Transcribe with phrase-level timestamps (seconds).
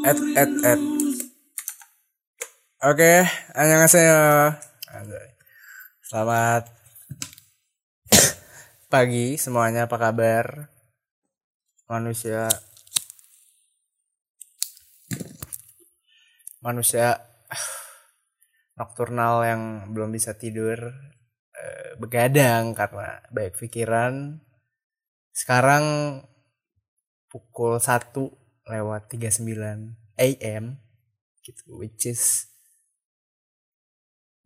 [0.00, 0.80] Ed, ed, ed.
[2.80, 3.20] Oke,
[3.52, 4.48] annyeonghaseyo.
[6.00, 6.64] Selamat
[8.88, 10.72] pagi semuanya, apa kabar?
[11.84, 12.48] Manusia
[16.64, 17.20] manusia
[18.80, 19.62] nokturnal yang
[19.92, 20.80] belum bisa tidur
[21.52, 24.40] eh, begadang karena baik pikiran.
[25.36, 25.84] Sekarang
[27.28, 28.40] pukul 1
[28.70, 30.78] lewat 39 AM
[31.42, 32.50] gitu which is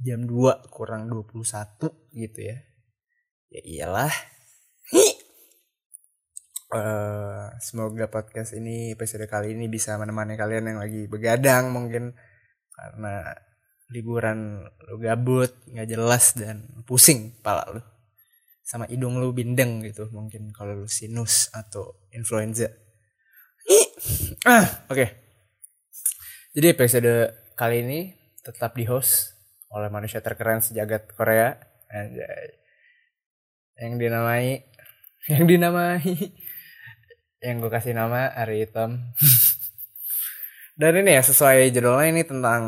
[0.01, 2.59] jam 2 kurang 21 gitu ya.
[3.53, 4.15] Ya iyalah.
[6.75, 12.19] Eh, semoga podcast ini episode kali ini bisa menemani kalian yang lagi begadang mungkin
[12.75, 13.31] karena
[13.95, 17.83] liburan lu gabut nggak jelas dan pusing kepala lu.
[18.67, 22.67] Sama hidung lu bindeng gitu mungkin kalau lu sinus atau influenza
[24.45, 25.07] ah oke.
[26.55, 27.13] Jadi episode
[27.59, 28.01] kali ini
[28.45, 29.35] tetap di host
[29.73, 31.57] oleh manusia terkeren sejagat Korea.
[33.81, 34.63] Yang dinamai
[35.25, 36.05] yang dinamai.
[37.41, 39.13] Yang gue kasih nama Ari Hitam
[40.81, 42.63] dan ini ya sesuai judulnya ini tentang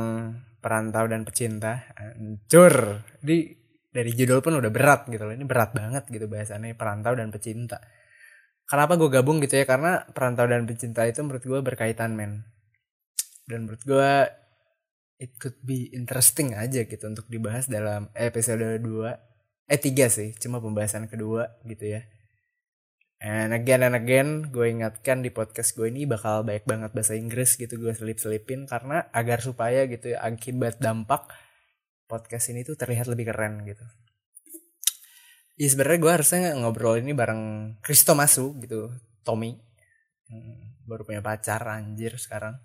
[0.61, 1.89] perantau dan pecinta.
[1.97, 3.01] Hancur.
[3.21, 3.57] Di
[3.89, 5.33] dari judul pun udah berat gitu loh.
[5.33, 7.81] Ini berat banget gitu bahasannya perantau dan pecinta
[8.67, 9.65] kenapa gue gabung gitu ya?
[9.65, 12.45] Karena perantau dan pecinta itu menurut gue berkaitan men.
[13.47, 14.11] Dan menurut gue
[15.17, 18.85] it could be interesting aja gitu untuk dibahas dalam episode 2
[19.67, 22.07] eh 3 sih cuma pembahasan kedua gitu ya.
[23.17, 27.57] And again and again, gue ingatkan di podcast gue ini bakal baik banget bahasa Inggris
[27.57, 28.69] gitu gue selip-selipin.
[28.69, 31.25] Karena agar supaya gitu ya akibat dampak
[32.07, 33.83] podcast ini tuh terlihat lebih keren gitu.
[35.57, 38.93] Ya sebenarnya gue harusnya ngobrol ini bareng Kristo Masu gitu,
[39.25, 39.57] Tommy.
[40.29, 42.61] Hmm, baru punya pacar anjir sekarang.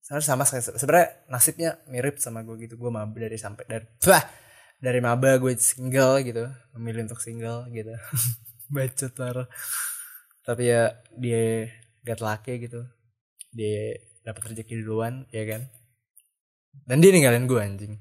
[0.00, 2.80] Sebenarnya sama sebenarnya nasibnya mirip sama gue gitu.
[2.80, 4.24] Gue maba dari sampai dari bah,
[4.80, 6.48] dari maba gue single gitu,
[6.78, 7.92] memilih untuk single gitu.
[8.70, 9.48] bacot parah
[10.46, 11.70] tapi ya dia
[12.06, 12.86] gak laki gitu
[13.50, 15.62] dia dapat rezeki duluan ya kan
[16.86, 17.94] dan dia ninggalin gue anjing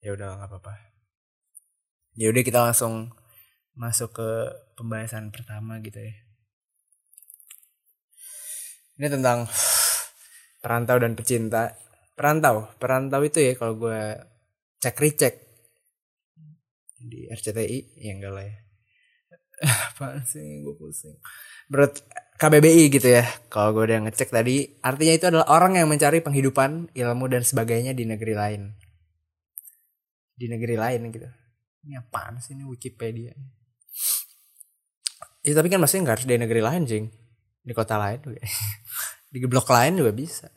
[0.00, 0.72] ya udah nggak apa-apa
[2.16, 3.12] ya udah kita langsung
[3.76, 4.30] masuk ke
[4.74, 6.16] pembahasan pertama gitu ya.
[8.96, 9.44] Ini tentang
[10.64, 11.76] perantau dan pecinta.
[12.16, 14.16] Perantau perantau itu ya kalau gue
[14.80, 15.34] cek recek
[16.96, 18.56] di RCTI ya enggak lah ya.
[19.92, 21.20] Apa sih gue pusing.
[21.68, 22.00] Menurut
[22.40, 26.96] KBBI gitu ya kalau gue udah ngecek tadi artinya itu adalah orang yang mencari penghidupan
[26.96, 28.72] ilmu dan sebagainya di negeri lain.
[30.32, 31.28] Di negeri lain gitu
[31.86, 33.32] ini apaan sih ini Wikipedia
[35.46, 37.06] ya tapi kan maksudnya nggak harus di negeri lain jing.
[37.62, 38.42] Di kota lain juga.
[39.32, 40.50] Di blok lain juga bisa.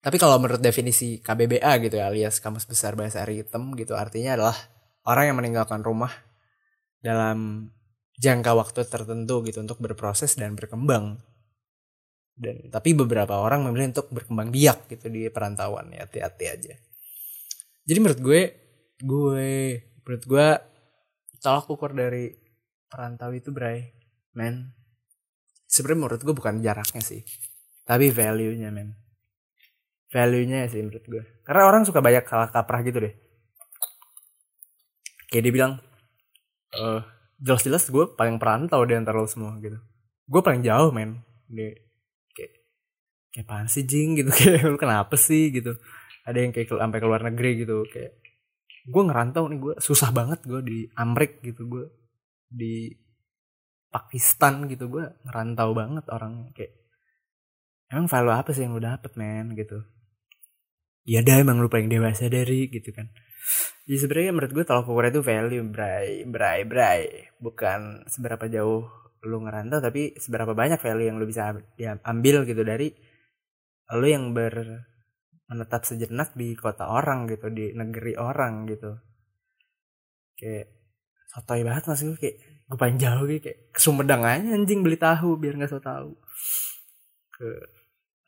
[0.00, 4.56] Tapi kalau menurut definisi KBBA gitu ya alias Kamus Besar Bahasa Hitam gitu artinya adalah
[5.08, 6.12] orang yang meninggalkan rumah
[7.00, 7.68] dalam
[8.20, 11.20] jangka waktu tertentu gitu untuk berproses dan berkembang.
[12.36, 16.74] Dan tapi beberapa orang memilih untuk berkembang biak gitu di perantauan ya hati-hati aja.
[17.84, 18.40] Jadi menurut gue
[19.00, 19.48] gue
[20.04, 20.48] menurut gue
[21.40, 22.32] tolak ukur dari
[22.86, 23.90] perantau itu bray
[24.36, 24.70] men
[25.66, 27.24] sebenarnya menurut gue bukan jaraknya sih
[27.84, 28.96] tapi value nya men.
[30.08, 33.14] Value nya sih menurut gue karena orang suka banyak salah kaprah gitu deh.
[35.28, 35.72] Kayak dia bilang
[36.74, 37.00] eh
[37.44, 39.76] jelas-jelas gue paling perantau di antara lo semua gitu.
[40.24, 41.20] Gue paling jauh men.
[41.44, 41.76] Di
[42.32, 42.52] kayak
[43.36, 44.14] kayak apaan sih jing?
[44.18, 45.52] Gitu kayak lu kenapa sih?
[45.52, 45.76] Gitu.
[46.24, 48.16] Ada yang kayak sampai ke luar negeri gitu kayak
[48.84, 51.84] gue ngerantau nih gue susah banget gue di Amrik gitu gue
[52.48, 52.92] di
[53.88, 56.74] Pakistan gitu gue ngerantau banget orang kayak
[57.94, 59.54] emang value apa sih yang lu dapet men?
[59.54, 59.78] gitu.
[61.04, 63.12] Ya dah emang lu paling dewasa dari gitu kan.
[63.84, 67.30] Ya sebenarnya menurut gue tolak ukur itu value bray bray bray.
[67.38, 68.88] Bukan seberapa jauh
[69.24, 72.92] lu ngerantau tapi seberapa banyak value yang lu bisa ya, ambil gitu dari
[73.94, 74.84] lu yang ber
[75.48, 78.96] menetap sejenak di kota orang gitu di negeri orang gitu.
[80.34, 80.72] Kayak
[81.30, 84.96] sotoy banget mas gue kayak gue paling jauh gitu kayak ke Sumedang aja anjing beli
[84.96, 86.16] tahu biar nggak so tahu.
[87.34, 87.48] Ke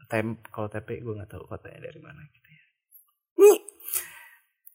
[0.07, 2.65] tem kalau TP gue nggak tahu kotanya dari mana gitu ya.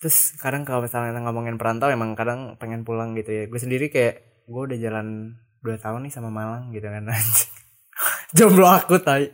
[0.02, 3.44] Terus kadang kalau misalnya ngomongin perantau emang kadang pengen pulang gitu ya.
[3.46, 7.06] Gue sendiri kayak gue udah jalan dua tahun nih sama Malang gitu kan
[8.38, 9.32] jomblo aku tai.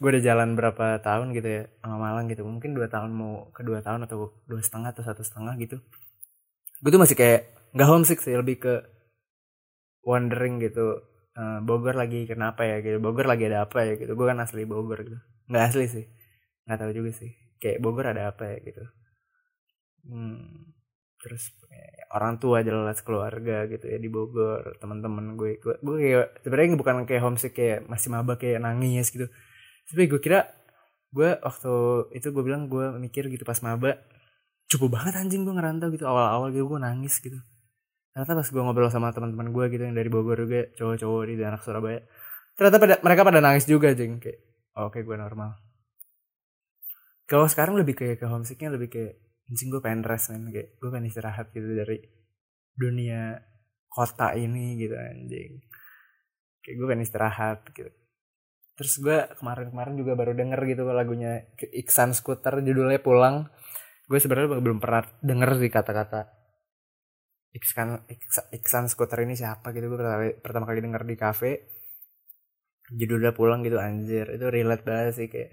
[0.00, 2.42] Gue udah jalan berapa tahun gitu ya sama Malang gitu.
[2.48, 5.76] Mungkin dua tahun mau ke dua tahun atau dua setengah atau satu setengah gitu.
[6.80, 7.40] Gue tuh masih kayak
[7.76, 8.74] nggak homesick sih lebih ke
[10.02, 11.04] wondering gitu
[11.36, 14.12] eh, Bogor lagi kenapa ya gitu Bogor lagi ada apa ya gitu.
[14.16, 15.18] Gue kan asli Bogor gitu.
[15.50, 16.06] Nggak asli sih
[16.68, 17.32] nggak tahu juga sih.
[17.58, 18.84] Kayak Bogor ada apa ya gitu.
[20.08, 20.72] Hmm,
[21.18, 26.26] terus eh, orang tua jelas keluarga gitu ya di Bogor teman-teman gue gue, gue kayak
[26.46, 29.26] sebenarnya bukan kayak homesick kayak masih maba kayak nangis gitu.
[29.90, 30.46] Tapi gue kira
[31.10, 31.72] gue waktu
[32.14, 33.98] itu gue bilang gue mikir gitu pas maba
[34.70, 36.06] cukup banget anjing gue ngerantau gitu.
[36.06, 37.38] Awal-awal gitu gue nangis gitu.
[38.14, 41.62] Ternyata pas gue ngobrol sama teman-teman gue gitu yang dari Bogor juga cowok-cowok di anak
[41.66, 42.00] Surabaya
[42.58, 44.18] ternyata pada mereka pada nangis juga jeng.
[44.22, 44.38] Kayak
[44.78, 45.54] oh, oke okay, gue normal.
[47.28, 50.52] Kalau sekarang lebih kayak ke homesicknya lebih kayak anjing gue pengen rest men.
[50.52, 51.98] Kayak gue pengen istirahat gitu dari
[52.76, 53.40] dunia
[53.88, 55.64] kota ini gitu anjing.
[56.62, 57.90] Kayak gue pengen istirahat gitu.
[58.78, 63.50] Terus gue kemarin-kemarin juga baru denger gitu lagunya Iksan Scooter judulnya Pulang.
[64.06, 66.38] Gue sebenarnya belum pernah denger sih kata-kata
[67.58, 68.06] Iksan,
[68.54, 69.88] Iksan Scooter ini siapa gitu.
[69.90, 69.98] Gue
[70.38, 71.50] pertama, kali denger di cafe
[72.92, 74.30] judulnya Pulang gitu anjir.
[74.30, 75.50] Itu relate banget sih kayak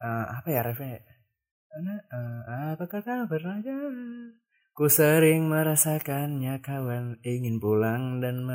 [0.00, 1.17] uh, apa ya refnya uh,
[2.72, 3.76] apakah kabar aja
[4.78, 7.18] Ku sering merasakannya kawan.
[7.26, 8.46] Ingin pulang dan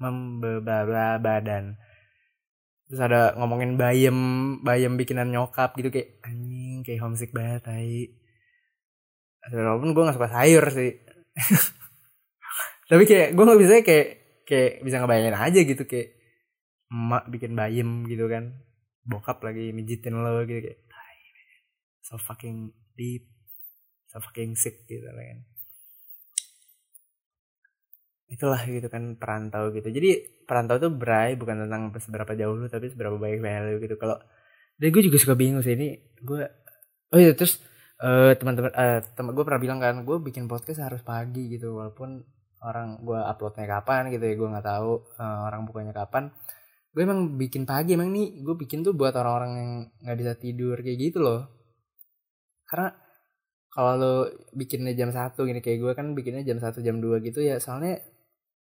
[0.00, 1.76] membebaba badan.
[2.88, 4.16] Terus ada ngomongin bayem
[4.64, 8.08] bayem bikinan nyokap gitu kayak anjing kayak homesick banget tai.
[9.52, 10.96] Walaupun gue gak suka sayur sih.
[12.88, 14.08] Tapi kayak gue nggak bisa kayak
[14.48, 16.08] kayak bisa ngebayangin aja gitu kayak
[16.88, 18.64] emak bikin bayem gitu kan.
[19.04, 20.85] Bokap lagi mijitin lo gitu kayak
[22.06, 23.26] so fucking deep
[24.06, 25.42] so fucking sick gitu kan.
[28.30, 29.90] Itulah gitu kan perantau gitu.
[29.90, 33.98] Jadi perantau tuh berai bukan tentang seberapa jauh lu tapi seberapa baik value gitu.
[33.98, 34.22] Kalau
[34.78, 36.42] dan gue juga suka bingung sih ini gue
[37.10, 37.64] oh iya terus
[38.04, 42.20] uh, teman-teman uh, teman gue pernah bilang kan gue bikin podcast harus pagi gitu walaupun
[42.60, 46.30] orang gue uploadnya kapan gitu ya gue nggak tahu uh, orang bukanya kapan.
[46.92, 49.72] Gue emang bikin pagi emang nih gue bikin tuh buat orang-orang yang
[50.06, 51.55] nggak bisa tidur kayak gitu loh
[52.66, 52.90] karena
[53.76, 54.14] kalau lo
[54.56, 58.00] bikinnya jam satu gini kayak gue kan bikinnya jam satu jam 2 gitu ya soalnya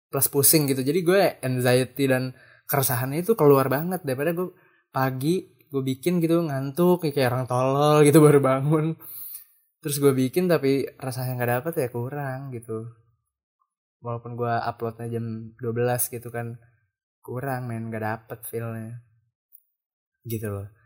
[0.09, 0.81] plus pusing gitu.
[0.81, 2.33] Jadi gue anxiety dan
[2.65, 4.49] keresahannya itu keluar banget daripada gue
[4.89, 8.97] pagi gue bikin gitu ngantuk kayak orang tolol gitu baru bangun.
[9.85, 12.89] Terus gue bikin tapi rasanya nggak dapet ya kurang gitu.
[14.01, 16.57] Walaupun gue uploadnya jam 12 gitu kan
[17.21, 19.05] kurang men nggak dapet feelnya.
[20.25, 20.84] Gitu loh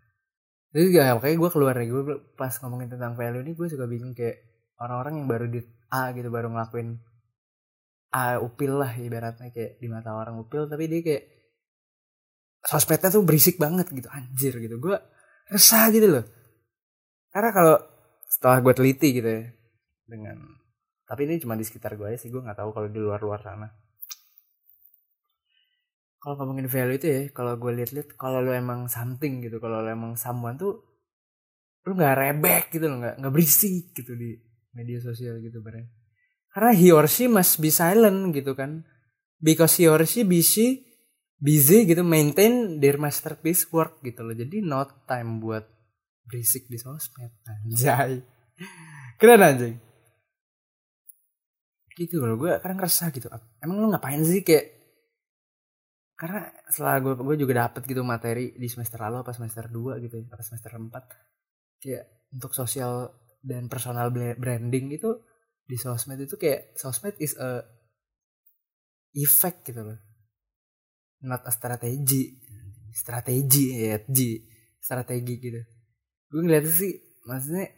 [0.70, 2.04] jadi gak kayak gue keluar nih gue
[2.38, 4.38] pas ngomongin tentang value ini gue suka bingung kayak
[4.78, 7.02] orang-orang yang baru di A gitu baru ngelakuin
[8.14, 11.24] ah, upil lah ibaratnya kayak di mata orang upil tapi dia kayak
[12.66, 14.76] sosmednya tuh berisik banget gitu anjir gitu.
[14.78, 15.00] Gue
[15.48, 16.26] resah gitu loh.
[17.32, 17.76] Karena kalau
[18.30, 19.42] setelah gue teliti gitu ya
[20.06, 20.38] dengan
[21.10, 23.42] tapi ini cuma di sekitar gue aja sih gue nggak tahu kalau di luar luar
[23.42, 23.66] sana
[26.20, 29.90] kalau ngomongin value itu ya kalau gue liat-liat kalau lo emang something gitu kalau lo
[29.90, 30.84] emang someone tuh
[31.88, 34.36] lo nggak rebek gitu lo nggak nggak berisik gitu di
[34.76, 35.88] media sosial gitu bareng
[36.50, 38.86] karena he or she must be silent gitu kan.
[39.40, 40.84] Because he or she busy
[41.40, 44.36] busy gitu maintain their masterpiece work gitu loh.
[44.36, 45.64] Jadi not time buat
[46.28, 48.20] berisik di sosmed anjay.
[49.20, 49.76] Keren anjing.
[51.96, 53.32] Gitu loh gue kadang ngerasa gitu
[53.64, 54.44] emang lu ngapain sih?
[54.44, 54.79] Kayak
[56.20, 60.20] karena setelah gue gue juga dapet gitu materi di semester lalu apa semester 2 gitu
[60.20, 62.06] ya apa semester 4 kayak
[62.36, 63.08] untuk sosial
[63.40, 65.16] dan personal branding itu
[65.64, 67.64] di sosmed itu kayak sosmed is a
[69.16, 70.00] effect gitu loh.
[71.24, 72.36] Not a strategi
[72.92, 74.44] strategi ya G.
[74.82, 75.62] Strategi gitu.
[76.30, 77.70] Gue ngeliat sih maksudnya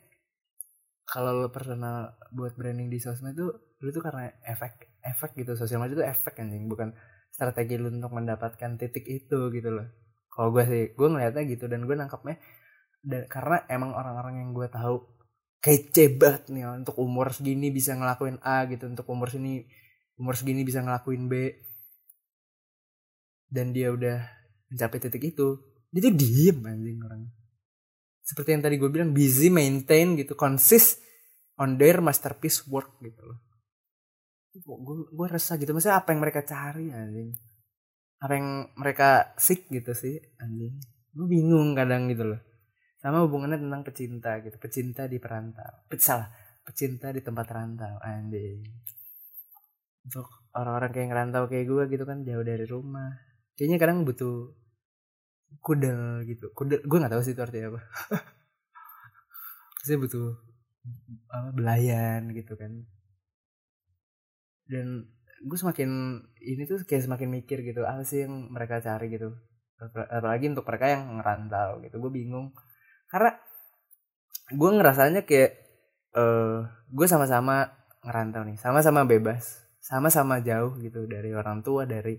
[1.06, 3.48] kalau lo personal buat branding di sosmed itu
[3.82, 5.54] lu tuh karena efek efek gitu.
[5.54, 6.66] Sosial media itu efek anjing.
[6.66, 6.96] Bukan
[7.42, 9.90] strategi lu untuk mendapatkan titik itu gitu loh.
[10.30, 12.38] Kalau gue sih gue ngeliatnya gitu dan gue nangkapnya
[13.02, 15.02] dan karena emang orang-orang yang gue tahu
[15.58, 19.66] kece banget nih untuk umur segini bisa ngelakuin A gitu untuk umur sini
[20.22, 21.34] umur segini bisa ngelakuin B.
[23.50, 24.22] Dan dia udah
[24.70, 25.58] mencapai titik itu
[25.90, 27.26] dia tuh diem anjing orang.
[28.22, 31.02] Seperti yang tadi gue bilang busy maintain gitu consist
[31.58, 33.51] on their masterpiece work gitu loh
[34.60, 35.72] gue gue resah gitu.
[35.72, 37.32] Maksudnya apa yang mereka cari anjing?
[38.22, 40.76] Apa yang mereka seek gitu sih anjing?
[41.16, 42.42] Gue bingung kadang gitu loh.
[43.00, 44.56] Sama hubungannya tentang pecinta gitu.
[44.60, 45.88] Pecinta di perantau.
[45.88, 46.30] Pe salah.
[46.62, 48.62] Pecinta di tempat rantau anjing.
[50.06, 53.10] Untuk orang-orang kayak ngerantau kayak gue gitu kan jauh dari rumah.
[53.56, 54.52] Kayaknya kadang butuh
[55.64, 56.52] kudel gitu.
[56.54, 57.82] Kudel gue nggak tahu sih itu artinya apa.
[59.86, 60.38] Saya butuh
[61.30, 62.86] apa belayan gitu kan
[64.72, 65.04] dan
[65.44, 69.36] gue semakin ini tuh kayak semakin mikir gitu apa sih yang mereka cari gitu.
[69.92, 72.56] Apalagi untuk mereka yang ngerantau gitu gue bingung.
[73.12, 73.36] Karena
[74.48, 75.52] gue ngerasanya kayak
[76.16, 77.68] uh, gue sama-sama
[78.02, 82.16] ngerantau nih sama-sama bebas sama-sama jauh gitu dari orang tua dari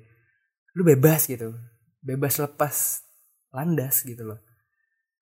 [0.76, 1.56] lu bebas gitu.
[2.02, 3.06] Bebas lepas
[3.54, 4.42] landas gitu loh.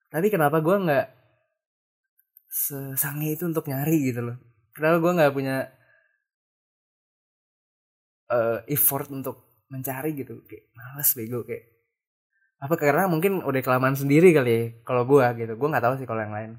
[0.09, 1.07] Tapi kenapa gue nggak
[2.51, 4.37] sesange itu untuk nyari gitu loh?
[4.75, 5.57] Kenapa gue nggak punya
[8.31, 10.47] uh, effort untuk mencari gitu.
[10.47, 11.65] Kayak males bego kayak
[12.61, 15.53] apa karena mungkin udah kelamaan sendiri kali ya kalau gue gitu.
[15.59, 16.53] Gue nggak tahu sih kalau yang lain.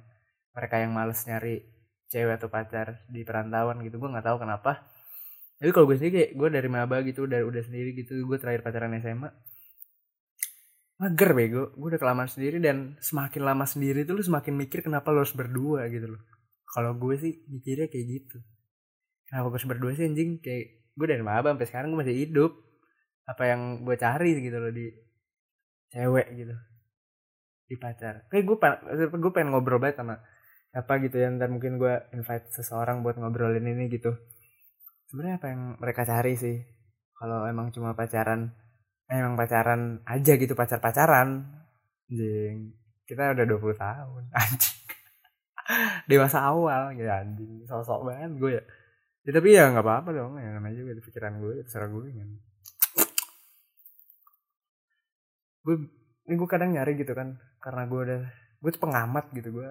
[0.51, 1.63] Mereka yang males nyari
[2.12, 4.84] cewek atau pacar di perantauan gitu gue nggak tahu kenapa.
[5.62, 8.62] Tapi kalau gue sendiri kayak gue dari maba gitu dari udah sendiri gitu gue terakhir
[8.66, 9.30] pacaran SMA
[11.01, 11.63] mager bego.
[11.74, 15.34] Gue udah kelamaan sendiri dan semakin lama sendiri tuh lu semakin mikir kenapa lo harus
[15.34, 16.22] berdua gitu loh.
[16.70, 18.38] Kalau gue sih mikirnya kayak gitu.
[19.25, 20.38] Kenapa harus berdua sih anjing?
[20.40, 22.51] Kayak gue dari maba sampai sekarang gue masih hidup.
[23.25, 24.86] Apa yang gue cari gitu loh di
[25.89, 26.55] cewek gitu.
[27.65, 28.29] Di pacar.
[28.29, 28.58] Kayak gue
[29.17, 30.22] gue pengen ngobrol banget sama
[30.72, 34.13] apa gitu ya ntar mungkin gue invite seseorang buat ngobrolin ini gitu.
[35.10, 36.62] Sebenarnya apa yang mereka cari sih?
[37.17, 38.53] Kalau emang cuma pacaran
[39.12, 41.50] emang pacaran aja gitu pacar pacaran
[42.08, 42.77] anjing.
[43.10, 44.79] Kita udah 20 tahun anjing.
[46.05, 47.65] Dewasa awal gitu anjing.
[47.65, 48.63] Sosok banget gue ya
[49.22, 52.30] ya tapi ya nggak apa-apa dong ya namanya juga di pikiran gue ya gue kan.
[55.62, 55.75] Gue
[56.25, 58.22] ini gue kadang nyari gitu kan karena gue udah
[58.62, 59.70] gue tuh pengamat gitu gue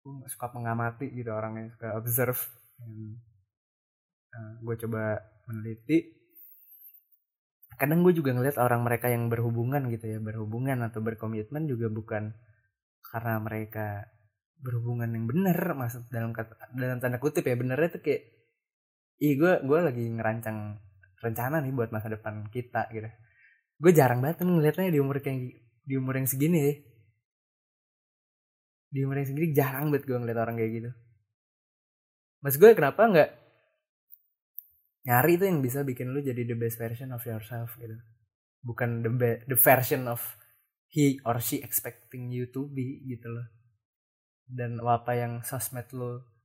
[0.00, 2.40] gue suka mengamati gitu orangnya suka observe.
[2.80, 3.20] Dan,
[4.34, 5.02] uh, gue coba
[5.46, 5.98] meneliti.
[7.76, 12.34] Kadang gue juga ngeliat orang mereka yang berhubungan gitu ya berhubungan atau berkomitmen juga bukan
[13.00, 14.04] karena mereka
[14.60, 18.39] berhubungan yang benar maksud dalam kata dalam tanda kutip ya benernya tuh kayak
[19.20, 20.80] ih gue gue lagi ngerancang
[21.20, 23.08] rencana nih buat masa depan kita gitu.
[23.76, 25.38] Gue jarang banget ngeliatnya di umur yang
[25.84, 26.74] di umur yang segini ya.
[28.90, 30.90] Di umur yang segini jarang banget gue ngeliat orang kayak gitu.
[32.40, 33.30] Mas gue kenapa nggak
[35.04, 37.96] nyari itu yang bisa bikin lu jadi the best version of yourself gitu.
[38.64, 40.20] Bukan the be the version of
[40.88, 43.44] he or she expecting you to be gitu loh.
[44.48, 46.39] Dan apa yang sosmed lo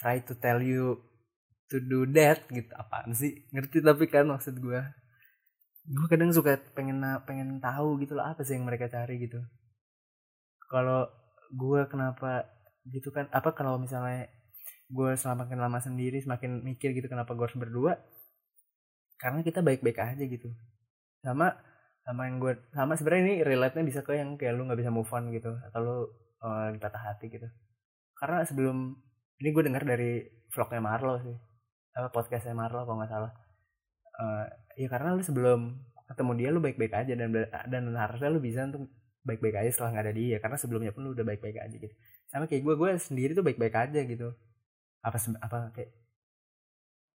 [0.00, 0.96] try to tell you
[1.68, 2.72] to do that gitu.
[2.74, 3.46] Apaan sih?
[3.52, 4.80] Ngerti tapi kan maksud gue
[5.90, 9.38] gue kadang suka pengen pengen tahu gitu lah apa sih yang mereka cari gitu.
[10.72, 11.06] Kalau
[11.52, 12.48] gue kenapa
[12.88, 14.26] gitu kan apa kalau misalnya
[14.90, 17.94] gue semakin lama sendiri semakin mikir gitu kenapa gue harus berdua
[19.20, 20.48] karena kita baik-baik aja gitu.
[21.20, 21.52] Sama
[22.00, 24.90] sama yang gue sama sebenarnya ini relate nya bisa ke yang kayak lu nggak bisa
[24.90, 25.96] move on gitu atau lu
[26.42, 27.46] uh, patah hati gitu.
[28.16, 28.96] Karena sebelum
[29.40, 30.20] ini gue dengar dari
[30.52, 31.36] vlognya Marlo sih.
[31.96, 33.32] Apa podcastnya Marlo kalau nggak salah.
[34.20, 34.44] Uh,
[34.76, 38.92] ya karena lu sebelum ketemu dia lu baik-baik aja dan dan harusnya lu bisa untuk
[39.24, 40.36] baik-baik aja setelah nggak ada dia.
[40.44, 41.94] Karena sebelumnya pun lu udah baik-baik aja gitu.
[42.28, 44.28] Sama kayak gue gue sendiri tuh baik-baik aja gitu.
[45.00, 45.90] Apa apa kayak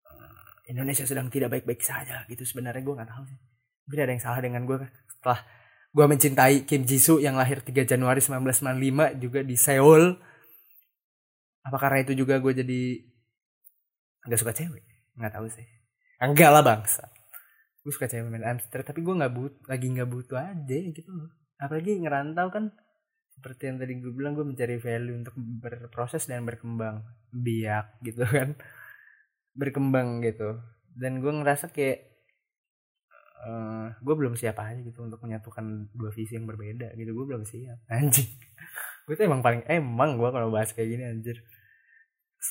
[0.08, 3.38] uh, Indonesia sedang tidak baik-baik saja gitu sebenarnya gue nggak tahu sih.
[3.84, 4.80] Mungkin ada yang salah dengan gue
[5.12, 5.44] setelah
[5.92, 10.33] gue mencintai Kim Jisoo yang lahir 3 Januari 1995 juga di Seoul
[11.64, 12.80] apa karena itu juga gue jadi
[14.28, 14.84] nggak suka cewek?
[15.16, 15.64] Nggak tahu sih.
[16.20, 17.08] Enggak lah bangsa.
[17.80, 21.32] Gue suka cewek main Amster tapi gue nggak but lagi nggak butuh aja gitu loh.
[21.56, 22.64] Apalagi ngerantau kan
[23.34, 27.00] seperti yang tadi gue bilang gue mencari value untuk berproses dan berkembang
[27.32, 28.56] biak gitu kan.
[29.56, 30.60] Berkembang gitu.
[30.92, 32.12] Dan gue ngerasa kayak
[33.44, 37.10] uh, eh, gue belum siap aja gitu untuk menyatukan dua visi yang berbeda gitu.
[37.16, 37.84] Gue belum siap.
[37.92, 38.28] Anjing.
[39.04, 41.36] Gue tuh emang paling emang gue kalau bahas kayak gini anjir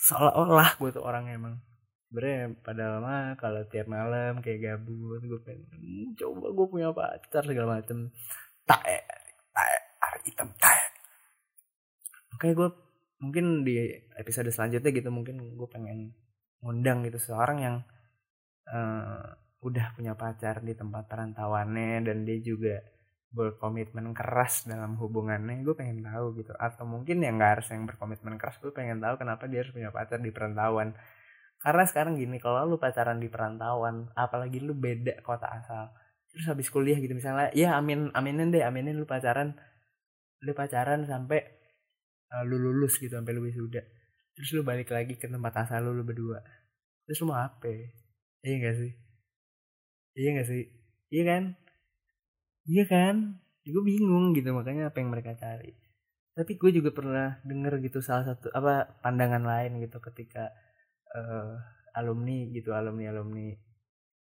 [0.09, 0.81] seolah-olah.
[0.81, 1.61] Gue tuh orang emang
[2.09, 7.43] sebenernya pada mah kalau tiap malam kayak gabut gue pengen hmm, coba gue punya pacar
[7.45, 8.09] segala macem.
[8.65, 8.97] Tae
[9.53, 9.75] tae
[10.25, 10.81] hitam tae.
[12.33, 12.69] Oke gue
[13.23, 13.79] mungkin di
[14.19, 16.11] episode selanjutnya gitu mungkin gue pengen
[16.59, 17.75] ngundang gitu seorang yang
[18.71, 19.23] uh,
[19.63, 22.83] udah punya pacar di tempat perantauannya dan dia juga
[23.33, 26.53] berkomitmen keras dalam hubungannya gue pengen tahu gitu.
[26.55, 29.89] Atau mungkin yang nggak harus yang berkomitmen keras gue pengen tahu kenapa dia harus punya
[29.89, 30.93] pacar di perantauan.
[31.57, 35.89] Karena sekarang gini kalau lu pacaran di perantauan apalagi lu beda kota asal
[36.33, 39.57] terus habis kuliah gitu misalnya ya amin aminin deh aminin lu pacaran.
[40.45, 41.41] Lu pacaran sampai
[42.37, 43.81] uh, lu lulus gitu sampai lu wisuda.
[44.37, 46.41] Terus lu balik lagi ke tempat asal lu lu berdua.
[47.09, 47.65] Terus lu mau apa?
[48.43, 48.91] Iya gak sih?
[50.13, 50.63] Iya gak sih?
[51.13, 51.43] Iya kan
[52.67, 53.39] iya kan?
[53.63, 55.71] Gue bingung gitu makanya apa yang mereka cari.
[56.33, 60.49] Tapi gue juga pernah denger gitu salah satu apa pandangan lain gitu ketika
[61.13, 61.53] uh,
[61.93, 63.53] alumni gitu alumni alumni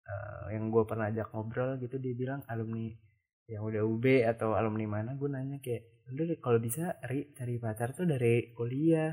[0.06, 2.92] uh, yang gue pernah ajak ngobrol gitu dia bilang alumni
[3.48, 7.96] yang udah UB atau alumni mana gue nanya kayak lu kalau bisa ri cari pacar
[7.96, 9.12] tuh dari kuliah.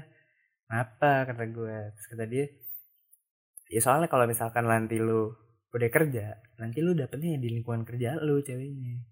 [0.70, 2.46] Apa kata gue terus kata dia
[3.70, 5.30] ya soalnya kalau misalkan nanti lu
[5.70, 9.06] udah kerja nanti lu dapetnya di lingkungan kerja lu ceweknya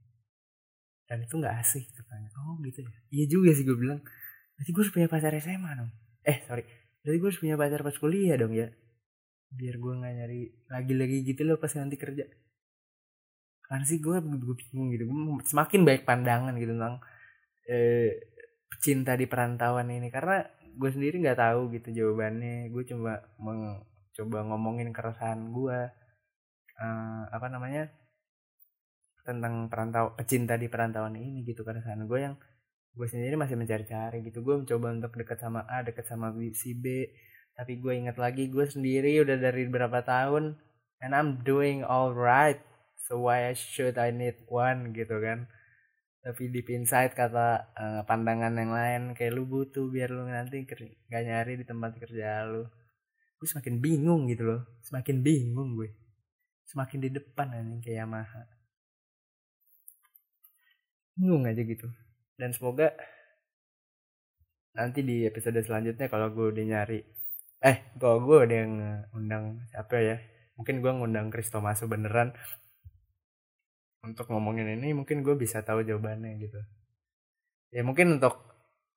[1.08, 2.30] dan itu nggak asik katanya.
[2.44, 2.92] Oh gitu ya.
[3.10, 4.04] Iya juga sih gue bilang.
[4.60, 5.92] Berarti gue harus punya pacar SMA dong.
[6.28, 6.64] Eh sorry.
[7.02, 8.68] Berarti gue harus punya pacar pas kuliah dong ya?
[9.56, 12.28] Biar gue nggak nyari lagi-lagi gitu loh pas nanti kerja.
[13.68, 15.08] Kan sih gue gue bingung gitu.
[15.08, 17.00] Gue semakin baik pandangan gitu tentang
[17.72, 18.12] eh,
[18.84, 20.12] cinta di perantauan ini.
[20.12, 20.44] Karena
[20.76, 22.68] gue sendiri nggak tahu gitu jawabannya.
[22.68, 25.80] Gue coba mencoba ngomongin keresahan gue
[26.82, 27.90] uh, apa namanya
[29.28, 32.36] tentang perantau pecinta di perantauan ini gitu keresahan gue yang
[32.98, 34.40] gue sendiri masih mencari-cari gitu.
[34.42, 37.12] Gue mencoba untuk dekat sama A dekat sama B, si B
[37.58, 40.62] tapi gue ingat lagi gue sendiri udah dari berapa tahun
[41.02, 42.62] and I'm doing alright
[43.10, 45.52] so why should I need one gitu kan.
[46.24, 51.24] Tapi deep inside kata uh, pandangan yang lain kayak lu butuh biar lu nanti gak
[51.24, 52.64] nyari di tempat kerja lu.
[53.38, 55.92] Gue semakin bingung gitu loh semakin bingung gue.
[56.68, 58.57] Semakin di depan anjing kayak Yamaha
[61.18, 61.90] bingung aja gitu.
[62.38, 62.94] Dan semoga
[64.78, 67.02] nanti di episode selanjutnya kalau gue udah nyari
[67.66, 68.60] eh kalau gue udah
[69.10, 70.18] ngundang siapa ya
[70.54, 72.38] mungkin gue ngundang Kristo Masu beneran
[74.06, 76.62] untuk ngomongin ini mungkin gue bisa tahu jawabannya gitu.
[77.74, 78.38] Ya mungkin untuk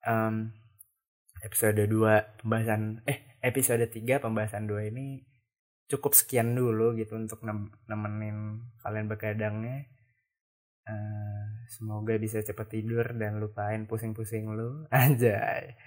[0.05, 0.53] um,
[1.41, 5.25] episode 2 pembahasan eh episode 3 pembahasan 2 ini
[5.89, 7.43] cukup sekian dulu gitu untuk
[7.89, 9.89] nemenin kalian begadangnya
[10.81, 14.85] Uh, semoga bisa cepat tidur dan lupain pusing-pusing lu.
[14.93, 15.77] Anjay.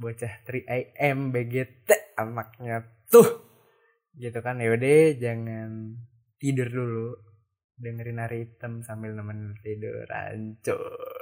[0.00, 3.46] Bocah 3 AM BGT anaknya tuh.
[4.16, 6.00] Gitu kan yaudah jangan
[6.40, 7.08] tidur dulu.
[7.80, 10.08] Dengerin hari hitam sambil nemenin tidur.
[10.08, 11.19] Ancur